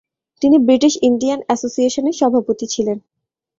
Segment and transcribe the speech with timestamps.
[0.41, 2.97] তিনি British Indian অ্যাসোসিয়েশনের সভাপতি ছিলেন।